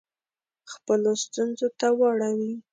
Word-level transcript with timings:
خپلو 0.73 1.11
ستونزو 1.23 1.67
ته 1.79 1.87
واړوي. 1.99 2.53